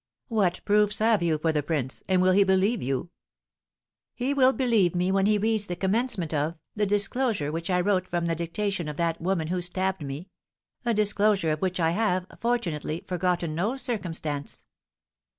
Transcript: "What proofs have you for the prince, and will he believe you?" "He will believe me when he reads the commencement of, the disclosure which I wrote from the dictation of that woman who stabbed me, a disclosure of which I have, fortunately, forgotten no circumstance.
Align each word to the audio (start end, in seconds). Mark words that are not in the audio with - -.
"What 0.29 0.61
proofs 0.65 0.97
have 0.97 1.21
you 1.21 1.37
for 1.37 1.51
the 1.51 1.61
prince, 1.61 2.01
and 2.09 2.23
will 2.23 2.31
he 2.33 2.43
believe 2.43 2.81
you?" 2.81 3.11
"He 4.15 4.33
will 4.33 4.51
believe 4.51 4.95
me 4.95 5.11
when 5.11 5.27
he 5.27 5.37
reads 5.37 5.67
the 5.67 5.75
commencement 5.75 6.33
of, 6.33 6.55
the 6.75 6.87
disclosure 6.87 7.51
which 7.51 7.69
I 7.69 7.81
wrote 7.81 8.07
from 8.07 8.25
the 8.25 8.33
dictation 8.33 8.87
of 8.87 8.97
that 8.97 9.21
woman 9.21 9.49
who 9.49 9.61
stabbed 9.61 10.01
me, 10.03 10.31
a 10.85 10.95
disclosure 10.95 11.51
of 11.51 11.61
which 11.61 11.79
I 11.79 11.91
have, 11.91 12.25
fortunately, 12.39 13.03
forgotten 13.07 13.53
no 13.53 13.77
circumstance. 13.77 14.65